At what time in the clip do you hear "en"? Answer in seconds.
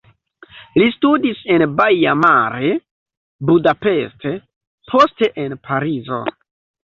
1.55-1.63, 5.45-5.55